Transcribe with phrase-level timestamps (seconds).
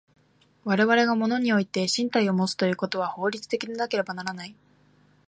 [0.63, 4.55] 我々が物において身体をもつということは法律的でなければならない。